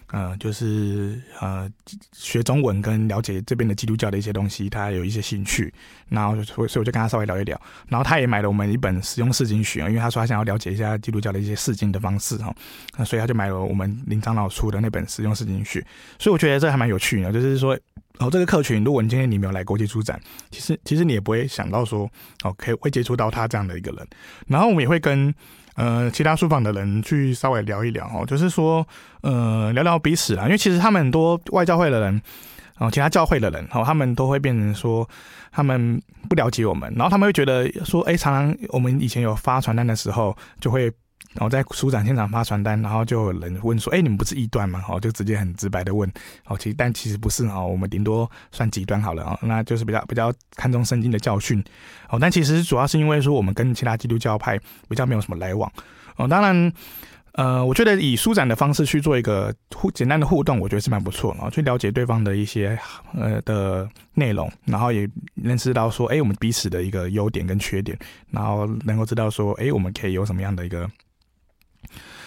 [0.09, 1.67] 呃，就是呃，
[2.13, 5.73] 学中文跟了解这边的基督教的一些东西，他有一些兴趣，
[6.11, 12.55] 然后所所以我就跟他稍微聊一聊，然后他也买了我们一本《使用释经学》，因为他说他想要了解一下基督教的一些释经的方式哈，
[12.99, 15.81] 那所以他就买了我们林长老出的那本《使用释经学》，
[16.19, 17.75] 所以我觉得这还蛮有趣的，就是说
[18.19, 20.21] 哦，这个客群，如果你今天你没有来国际书展，
[20.51, 22.09] 其实其实你也不会想到说
[22.45, 24.07] 哦，可以会接触到他这样的一个人，
[24.47, 25.35] 然后我们也会跟。
[25.75, 28.87] 呃，其他书房的人去稍微聊一聊哦，就是说，
[29.23, 32.21] 呃，聊聊彼此啊，因为其实他们很多外教会的人，
[32.77, 35.09] 哦，其他教会的人，哦，他们都会变成说，
[35.51, 35.99] 他们
[36.29, 40.93] 不了解我们，然后他们会觉得说，哎，常常我们以前有发传单的时候，就会。
[41.35, 46.11] 然后在书展现场发传单，然后就有人问说：“哎，你们不是异端吗？”哦，就直接很直白的问。
[46.47, 51.63] 哦，其实但其实不是哦，我们顶多算极端好了哦，那就是比较比较看重圣经的教训。
[52.11, 55.71] 哦，但其实主要是因为说我们跟其他基督教派比较没有什么来往。
[56.17, 56.73] 哦，当然，
[57.33, 62.79] 呃，我觉得以书展的方式去做一个互简单的互动，我觉得是蛮不错的，去了解对方的一些
[63.15, 67.99] 呃的内容，然后也认识到说，哎，我们彼此的一个优点跟缺点，
[68.31, 70.87] 然后能够知道说，哎，我们可以有什么样的一个。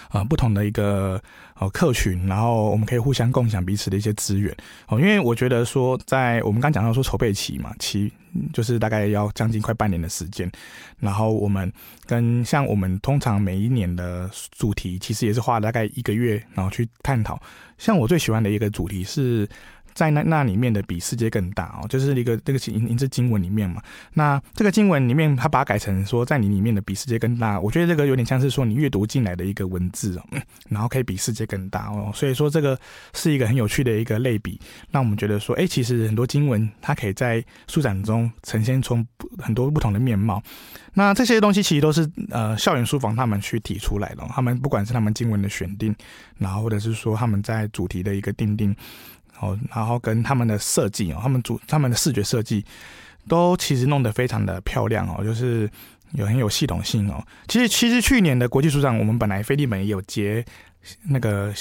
[0.09, 1.21] 啊，不同的一个
[1.55, 4.55] 哦客群，然后我们可以互相共享彼此的一些资源
[4.87, 4.99] 哦。
[4.99, 8.11] 因为我觉得说，在我们刚讲到说筹备期嘛，期
[8.53, 10.49] 就是大概要将近快半年的时间。
[10.99, 11.71] 然后我们
[12.05, 17.41] 跟像我们通常每一年的主题，其实也是花了大概一个月，然后去探讨。
[17.77, 19.47] 像我最喜欢的一个主题是
[19.95, 23.81] 在那那里面的比世界更大哦，就是一个这个经银字经文里面嘛。
[24.13, 27.59] 那这个经文里面，他把它改成说，在你里面的比世界更大。
[27.59, 30.23] 我觉得这个有点像是说你阅读进来的一个文字哦，
[30.69, 32.11] 然后可以比世界更大哦。
[32.13, 32.77] 所以说这个
[33.13, 34.59] 是一个很有趣的一个类比，
[34.91, 39.01] 让我们觉得说，哎，其实很多经文它可以在书展中呈现出
[39.39, 40.43] 很多不同的面貌。
[40.93, 45.95] 那这些东西其实都是呃校园书房他们去提出来的，他们不管是他们经文的选定，
[46.37, 48.75] 然后或者是说他们在主题的一个定定，
[49.39, 52.65] 哦，然后跟他们的设计哦，他们主他们的视觉设计
[53.27, 55.69] 都其实弄得非常的漂亮哦，就是
[56.13, 57.25] 有很有系统性哦。
[57.47, 60.45] 其实其实去年的国际书展，我们本来飞利门也有接
[61.03, 61.53] 那个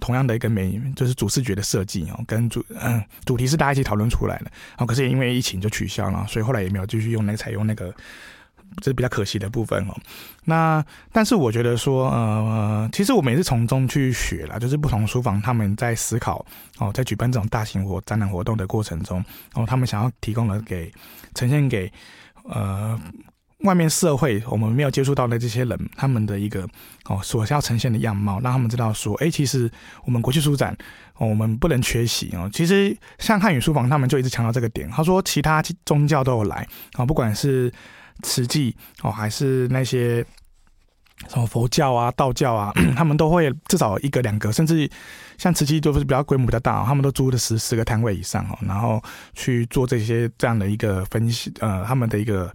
[0.00, 4.44] 同样的一个美，就是主视觉的设计哦，跟主嗯主题是大家一起讨论出来的，
[4.76, 7.94] 然哦，可是也因为疫情就取消了，所以后来也没有继续用那个采用那个。
[8.78, 9.96] 这是比较可惜的部分哦。
[10.44, 16.44] 那但是我觉得说，呃，其实我们也是从中去学啦，就是不同书房他们在思考
[16.78, 20.92] 哦，在举办这种大型活展览活动的过程中，哦，他们想要提供的给
[21.34, 21.92] 呈现给
[22.44, 22.98] 呃
[23.58, 26.68] 外面社会我们没有接触到的这些人，他们的一个
[27.04, 29.70] 哦所要呈现的样貌，让他们知道说，哎，其实
[30.04, 30.76] 我们国际书展
[31.18, 32.50] 哦，我们不能缺席哦。
[32.52, 37.72] 其实像汉语书房他们就一直强调这个点，他说其他宗教都有来啊，不管是。
[38.22, 40.24] 慈济哦，还是那些
[41.28, 44.90] 什么佛教啊、道教啊， 他们都会至少一个两个，甚至
[45.38, 49.02] 像慈济都是比较规模比较大，他们都租的十十个摊位以上哦，然后
[49.34, 52.52] 去做这些这样的一个分析，呃，他们的一个。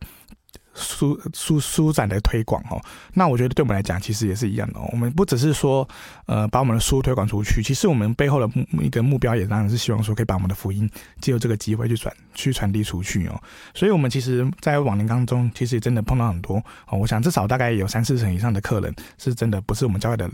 [0.78, 2.80] 书书书展的推广哦，
[3.14, 4.88] 那我觉得对我们来讲其实也是一样的哦。
[4.92, 5.88] 我们不只是说
[6.28, 13.42] 呃把我们的书推广出去，其实我们背后的目一个目标也当然是希望说可以把我们的福音借由这个机会去传去传递出去哦。
[13.74, 16.98] 所以，我们其实，在往年当中，其实也真的碰到很多哦。
[16.98, 20.30] 我想至少大概有三四成以上的客人是真的不是我们教会的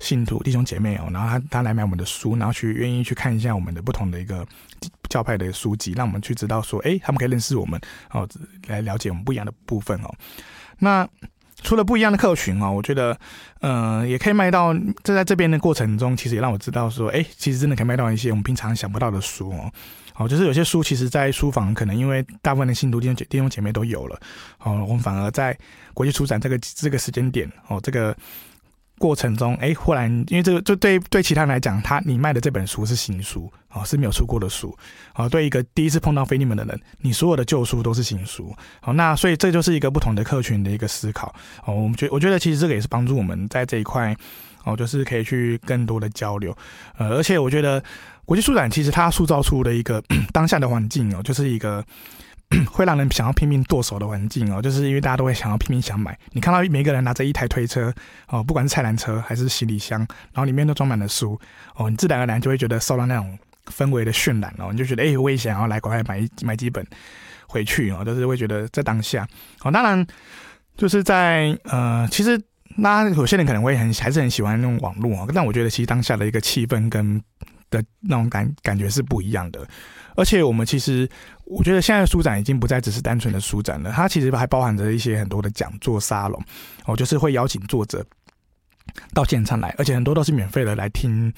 [0.00, 4.46] 信徒弟兄姐妹哦，然后他他来买我们的书，然后去愿意去看一下我们的不同的一个
[5.08, 8.28] 教派的书籍，让我们去知道说，哎，他们可以认识我们哦，
[8.66, 10.14] 来了解我们不一样的部分哦。
[10.78, 11.08] 那
[11.62, 13.18] 除了不一样的客群哦，我觉得，
[13.60, 19.72] 嗯、也可以卖到这在这边的过程中，其实也让我知道说，哎，其实真的可以卖到一些我们平常想不到的书哦。
[20.16, 24.18] 哦，就是有些书其实，在书房可能因为大部分的信徒弟兄姐弟兄姐妹都有了，
[24.60, 25.56] 哦，我们反而在
[25.94, 28.16] 国际书展这个这个时间点哦，这个。
[28.98, 34.76] 过程中，哎，忽然，因为这个，就对对其他人来讲，他你卖的这本书是新书啊，是没有出过的书
[35.12, 35.28] 啊。
[35.28, 38.54] 对一个第一次碰到腓利门的人，你所有的旧书都是新书。
[38.80, 41.34] 好，那所以这就是一个不同的客群的一个思考。
[41.64, 44.16] 哦，我们觉我觉得其实这个也是帮助我们在这一块，
[44.64, 46.56] 哦，就是可以去更多的交流。
[46.96, 47.82] 呃，而且我觉得
[48.24, 51.84] 国际书展其实它塑造出的一个 当下的环境哦，就是一个。
[52.70, 56.16] 会让人想要拼命剁手的环境哦，就是因为大家都会想要拼命想买。
[56.32, 57.92] 你看到每个人拿着一台推车
[58.28, 61.38] 哦，不管是菜篮车还是行李箱，然后里面都装满了书
[61.74, 66.86] 哦，你自然而然就会觉得受到那种氛围的渲染哦，你就觉得哎，我也想要来赶快买买几本
[67.48, 69.26] 回去哦，就是会觉得在当下
[69.62, 70.06] 哦，当然
[70.76, 72.40] 就是在呃，其实
[72.76, 77.20] 那有些人可能会很还是很喜欢那种网络哦，但我觉得其实当下的一个气氛跟
[77.70, 79.66] 的那种感感觉是不一样的。
[80.16, 81.06] 而且我们其实，
[81.44, 86.42] 我觉得现在书展已经不再只是单纯的书展了，它其实还包含着一些很多的讲座沙龙，
[86.86, 88.02] 哦，就是会邀请作者
[89.12, 91.30] 到现场来，而且很多都是免费的来听，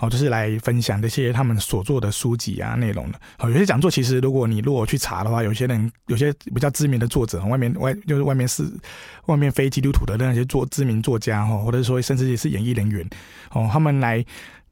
[0.00, 3.20] 哦，就是来分享这些他们所做的书籍啊内容的。
[3.38, 8.68] 哦，有些讲座其实如果你如果去查的话，有些人有些比较知名的作者，外面外就是外面是
[9.26, 13.08] 外面非基督徒的那些作知名作家哈，或者说甚至也是演艺人员，
[13.52, 14.24] 哦，他们来。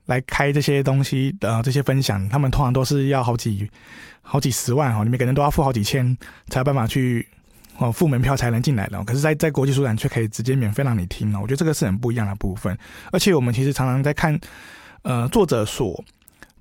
[0.07, 3.71] 来开这些东西的、呃、这些分享，他们通常都是要好几
[4.21, 6.17] 好几十万哈，你每个人都要付好几千，
[6.49, 7.27] 才有办法去
[7.79, 9.03] 哦付门票才能进来的。
[9.05, 12.77] 可是在，在在国际书展却可以直接免费让你听哦，我觉得这个是很不一样的部分。
[13.12, 14.38] 而且我们其实常常在看
[15.03, 16.05] 呃作者所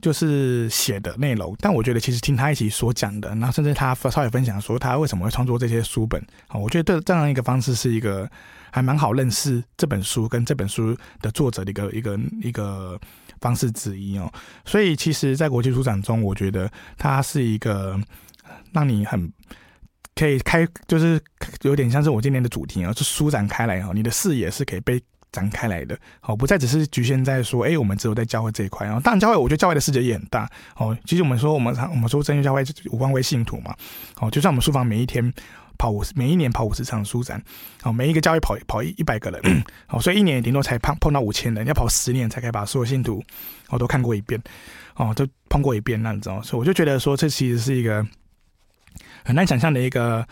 [0.02, 8.30] 就是写的内容，但我觉得其实听他一起所讲的，然后甚至他稍微分享说他为什么会创作这些书本啊，我觉得这样一个方式是一个
[8.72, 13.00] 还蛮好认识这本书跟这本书的作者的一个一个一个。
[13.42, 14.32] 方式之一哦，
[14.64, 18.00] 所以其实，在国际书展中，我觉得它是一个
[18.72, 19.30] 让你很
[20.16, 21.20] 可以开，就是
[21.64, 25.02] 有点像是我今年的主题啊，就舒展开来哦，你的视野是可以被
[25.32, 29.02] 展开来的，哦，不再只是局限在说，哎，我们只有在教会这一块啊。
[29.04, 30.96] 当然，教会我觉得教会的世界也很大哦。
[31.06, 33.76] 其实我们说，我们我们说真耶教会五万位信徒嘛，
[34.20, 35.34] 哦，就像我们书房每一天。
[35.82, 37.44] 跑五十，每一年跑五十场书展，
[37.82, 43.20] 哦，每一个教会跑跑一一百个人， 哦，所以一年顶多才碰碰到五千人，要跑十年才可以把所有信徒，
[43.70, 44.39] 我都看过一遍，
[44.96, 48.06] 哦，都碰过一遍那种，所以我就觉得说，这其实是一个
[49.26, 50.24] 很难想象的一个，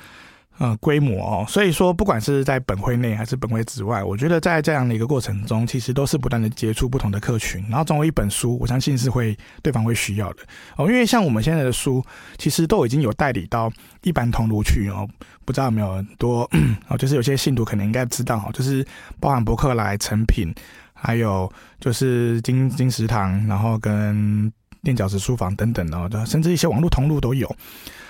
[0.59, 10.43] 呃，规模哦，所以说不管是在本会内还是本会之外，我觉得在这样的一个过程中，其实都是不断的接触不同的客群，然后总有一本书，我相信是会对方会需要的
[10.75, 10.85] 哦。
[10.85, 12.03] 因为像我们现在的书，
[12.37, 13.71] 其实都已经有代理到
[14.03, 15.07] 一般通路去哦，
[15.45, 16.41] 不知道有没有很多
[16.89, 18.85] 哦，就是有些信徒可能应该知道哦，就是
[19.17, 20.53] 包含博客来、诚品，
[20.93, 24.51] 还有就是金金石堂，然后跟
[24.83, 27.49] 垫脚石书房等等的，甚至一些网络通路都有。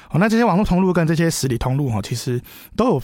[0.10, 2.41] 哦，那这些网络通路跟这些实体通路哈，其实
[2.76, 2.95] 都有，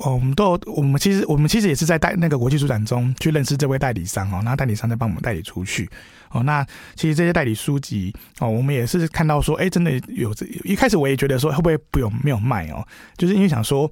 [0.00, 5.88] 哦，我们都有，我们其实我们其实也是在带那个国际书展中去认识这位代理商哦，那代理商在帮我们代理出去
[6.30, 6.42] 哦。
[6.42, 6.66] 那
[6.96, 12.84] 其实这些代理书籍哦，我们也是看到说，哎，真的有这，一开始我也觉得说会不会不有没有卖哦，
[13.16, 13.88] 就是因为想说，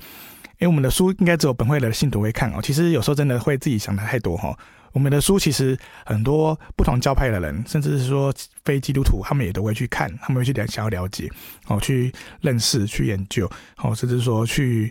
[0.58, 2.60] 哎，我们的书应该只有本会的信徒会看哦。
[2.60, 4.56] 其实有时候真的会自己想的太多哈。
[4.96, 8.32] 我们的书其实很多不同教派的人，甚至是说
[8.64, 11.30] 非基督徒，他们也都会去看，他们会去想要了解，
[11.66, 14.90] 哦，去认识、去研究，哦，甚至说去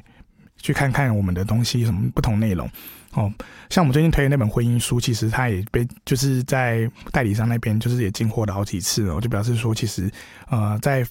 [0.59, 2.69] 去看看我们的东西什么不同内容，
[3.13, 3.33] 哦，
[3.71, 10.07] 像我们最近推的那本婚姻书，其实它也被就是在代理商那边就是也进货了好几次哦，就表示说其实
[10.51, 11.03] 呃在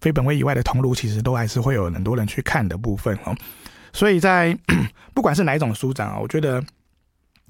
[0.00, 3.32] 非本位以外的通路，其实都还是会有很多人去看的部分哦，
[3.92, 4.58] 所以在
[5.14, 6.60] 不管是哪一种书展啊，我觉得。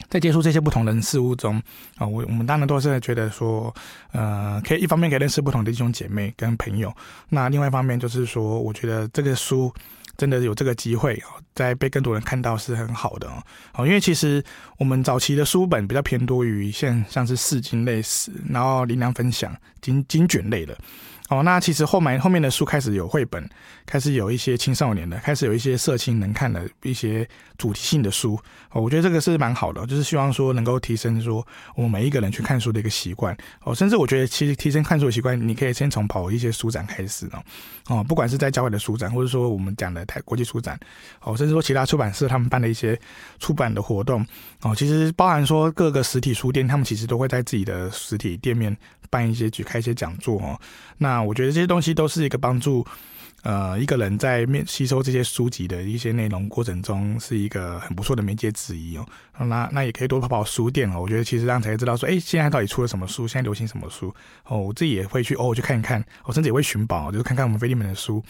[0.08, 1.62] 在接触这些不同人事物中
[1.96, 3.74] 啊，我我们当然都是觉得说，
[4.12, 6.94] 呃，可以一方面可以认识不同的弟兄姐妹跟朋友，
[7.28, 9.72] 那另外一方面就是说，我觉得这个书
[10.16, 11.22] 真的有这个机会
[11.54, 13.28] 在被更多人看到是很好的
[13.74, 13.86] 哦。
[13.86, 14.42] 因为其实
[14.78, 20.76] 我们早期的书本比较偏多于像像是四经类似，然后灵粮分享、经经卷类的。
[21.28, 23.46] 哦，那其实后面后面的书开始有绘本，
[23.88, 28.38] 开始有一些青少年的，开始有一些色情能看的一些主题性的书。
[28.70, 33.34] 哦，我觉得这个是蛮好的，就是希望说能够提升说我们每一个人去看书的一个习惯。
[33.64, 37.42] 哦，甚至我觉得其实提升看书的习惯，你可以先从跑一些书展开始哦。
[37.86, 40.78] 哦，不管是在郊外的书展，或者说我们讲的台国际书展，
[41.22, 43.00] 哦，甚至说其他出版社他们办的一些
[43.38, 44.24] 出版的活动，
[44.60, 48.76] 哦，其实包含说各个实体书店，他们其实都会在自己的实体店面。
[49.10, 50.60] 办一些举开一些讲座哦，
[50.98, 52.86] 那我觉得这些东西都是一个帮助，
[53.44, 59.06] 呃，一个人在面吸收这些书籍的一些内容过程中，是一个很不错的媒介之一哦。
[59.38, 61.00] 那那也可以多跑跑书店哦。
[61.00, 64.12] 我觉得其实这样才知道说，哎，现在到底出了什么书，现在流行什么书
[64.44, 64.58] 哦。
[64.58, 68.22] 我自己也会去哦，去看一看，我甚至也会寻宝，就是看看我们腓利门的书。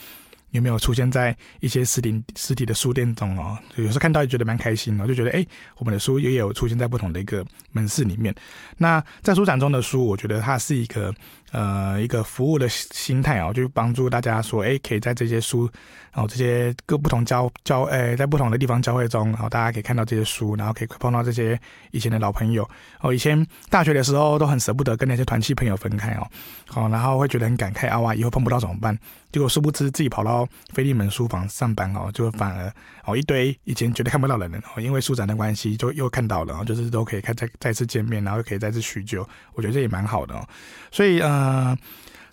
[0.52, 3.58] 有没有出现在一些实体实体的书店中哦？
[3.76, 5.44] 有时候看到也觉得蛮开心的，就觉得哎，
[5.76, 8.34] 我们的书也有出现在不同的一个门市里面。
[8.76, 11.14] 那在书展中的书，我觉得它是一个。
[11.50, 15.68] 呃，一个服务的心态啊，就帮助大家说，哎，可以在这些书，
[16.12, 21.58] 然后这些各不同教教，哎，在不同的地方教会中，然后大家可以看到这些书，然后可以碰到这些
[21.90, 22.68] 以前的老朋友。
[23.00, 26.26] 哦，以前大学的时候都很舍不得跟那些团契朋友分开哦，
[26.66, 28.98] 好，然后会觉得很感慨啊，哇，以后碰不到怎么办？
[29.32, 32.72] 结果殊不知自己跑到腓利门书房上班哦，就反而
[33.04, 40.46] 哦一堆以前绝对看不到的人哦，因为书展的关系就又看到了，就是都可以看再再次见面，然后又可以再次叙旧，我觉得这也蛮好的哦。
[40.92, 41.37] 所以呃。
[41.38, 41.78] 嗯，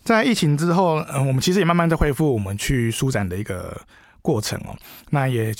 [0.03, 3.79] 在疫情之后，嗯、我们其实也慢慢在恢复我们去书展的一个
[4.21, 4.75] 过程哦。
[5.11, 5.53] 那也，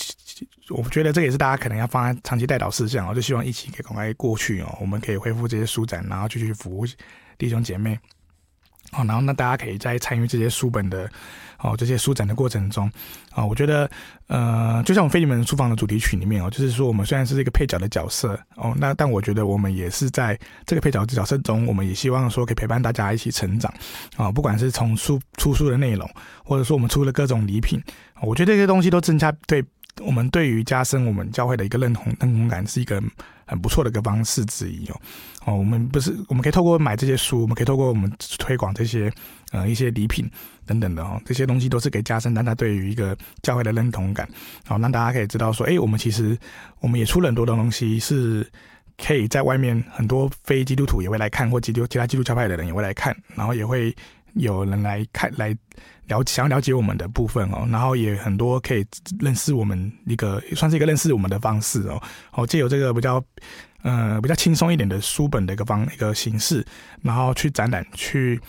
[0.69, 6.85] 我觉得这也是大家可能要放在长期带导事项哦，就希望疫情可以赶快过去哦，我们可以恢复这些书展，然后继续服务
[7.37, 7.99] 弟兄姐妹。
[8.91, 11.09] 哦，然后那大家可以再参与这些书本的
[11.65, 12.89] 哦，这些书展的过程中，
[13.31, 13.89] 啊、我觉得
[14.27, 23.73] 呃，就像我们腓利门书房的主题曲里面哦，就是说我们虽然是一个配角的角色哦，那但我觉得我们也是在这个配角的角色中，我们也希望说可以陪伴大家一起成长
[24.15, 26.07] 啊、不管是从书出书的内容，
[26.43, 27.81] 或者说我们出了各种礼品，
[28.21, 29.63] 我觉得这些东西都增加对
[30.01, 33.01] 我们对于加深我们教会的一个认同认同感是一个。
[33.45, 35.01] 很不错的一个方式之一哦，
[35.45, 39.11] 哦，我们不是，我们可以透过买这些书，我们可以透过我们推广这些
[39.51, 40.29] 呃一些礼品
[40.65, 44.27] 等等的哦，这些东西都是可以加深大家对于一个教会的认同感，
[44.65, 46.37] 好，让大家可以知道说，哎，我们其实
[46.79, 48.45] 我们也出了很多的东西，是
[48.97, 53.95] 可以在外面很多非基督徒也会来看，或基督其他基督教派的人也会来看，然后也会
[54.35, 55.57] 有人来看来。
[56.07, 58.85] 了想要了解我们的部分哦，然后也很多可以
[59.19, 61.99] 认识我们一个算是一个认识我们的方式哦，
[62.33, 63.19] 哦，借由这个比较
[63.81, 66.63] 嗯比较轻松一点的书本的一个方一个形式，
[67.01, 68.39] 然后去展览去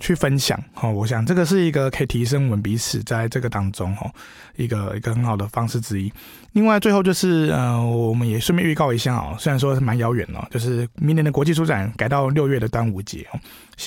[0.00, 4.10] 去分享哦，我想这个是一个可以提升我们彼此在这个当中哦
[4.56, 6.12] 一个一个很好的方式之一。
[6.52, 13.40] 另外最后就是呃我们也顺便预告一下哦，虽然说是蛮遥远哦，就是明年的国际书展改到六月的端午节哦，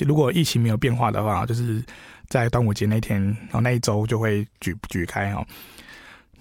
[0.06, 1.84] 如果疫情没有变化的话，就是。
[2.32, 5.46] 在端午节那天，然后那一周就会举举开哦。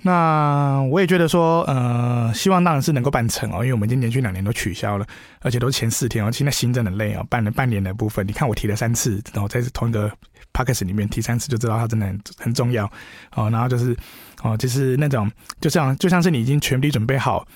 [0.03, 5.07] 那我也觉得说，呃，希望当然是能够办成哦，因为我们已经连续两年都取消了，
[5.41, 10.11] 而且都是前四天哦，现在心真的累哦，办了半年的部分，你看我提了三次，然后在同一个
[10.55, 12.91] podcast 里面提三次，就知道它真的很很重要
[13.35, 13.51] 哦。
[13.51, 13.95] 然后就是
[14.43, 17.47] 哦，就是那种就像就像是你已经全力准备好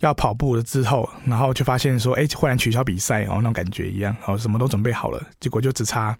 [0.00, 6.18] 要跑步了之后，然后就发现说，哎，忽然取消比赛哦，那种感觉一样哦，什么都准备好了，结果就只差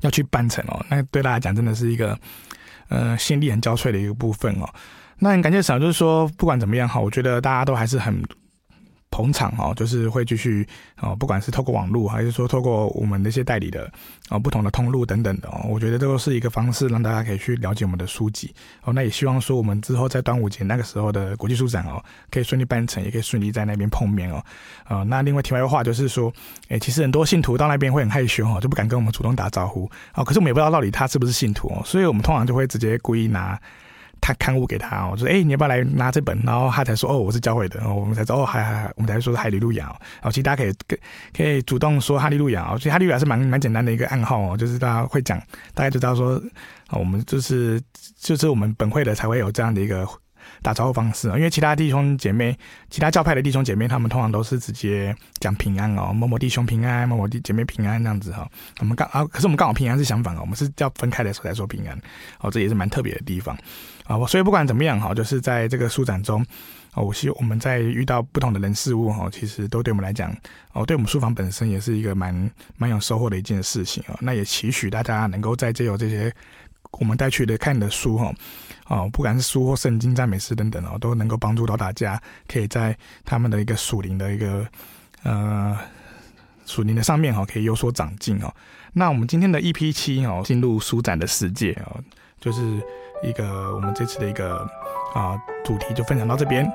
[0.00, 2.18] 要去办成哦，那对大家讲真的是一个。
[2.88, 4.68] 呃，心力很交瘁的一个部分哦。
[5.18, 8.22] 那很感谢赏，就是说不管怎么样哈，我觉得大家都还是很
[9.14, 10.66] 捧场哦，就是会继续
[11.00, 13.88] 哦，不管是透过网络，还是说透过我们那些代理的
[14.28, 18.52] 哦，不同的通路等等的哦，我觉得这都是一个方式，让大家可以去了解我们的书籍
[18.82, 18.92] 哦。
[18.92, 24.44] 那也希望说我们之后在端午节那个时候的国际书展哦，可以顺利办成，也可以顺利在那边碰面哦。
[24.88, 26.32] 呃，那另外题外的话就是说，
[26.70, 30.24] 诶，其实很多信徒到那边会很害羞哦，就不敢跟我们主动打招呼哦。
[30.24, 33.56] 可是我们也不知道到底他是不是信徒哦，所以我们通常就会直接故意拿。
[34.26, 36.40] 他刊物给他哦，我说哎、你要不要来拿这本？
[36.42, 39.96] 然后他才说哦，我是教会的，然后我们才说哦，还还，我们才说是哈利路亚哦。
[40.14, 40.74] 然后其实大家可以
[41.36, 45.38] 可以主动说哈利路亚哦，其实哈利路亚是蛮蛮简单的一个暗号哦，就是大家会讲，
[45.74, 46.40] 大家就知道说
[46.86, 47.78] 啊，我们就是
[48.18, 50.08] 就是我们本会的才会有这样的一个。
[50.60, 52.56] 打招呼方式啊，因为其他弟兄姐妹、
[52.90, 58.46] 其他教派的弟兄姐妹，他们通常都是直接讲平安哦，某某弟兄平安，某某弟姐妹平安这样子哈。
[58.78, 61.98] 我们刚啊，可是我们刚好平安是相反哦，我们是要分开的时候才说平安
[62.40, 63.56] 哦，这也是蛮特别的地方
[64.04, 64.16] 啊。
[64.16, 66.44] 我所以不管怎么样哈，就是在这个书展中
[66.94, 70.34] 哦，我希我们在遇到不同的人事物哈，其实都对我们来讲
[70.72, 74.16] 哦，对我们书房本身也是一个蛮蛮有收获的一件事情哦。
[74.20, 76.32] 那也期许大家能够在借由这些。
[77.00, 78.32] 我们带去的看的书哈，
[78.86, 84.64] 哦，不管是书或圣经、赞美诗等等哦，都能够帮助到大家，可以在他们的一个属灵的一个
[85.24, 85.76] 呃
[86.66, 88.54] 属灵的上面哈，可以有所长进哦。
[88.92, 92.00] 那我们今天的 EP 七哦，进入书展的世界哦，
[92.40, 92.80] 就是
[93.22, 94.56] 一个我们这次的一个
[95.14, 96.66] 啊主题就分享到这边。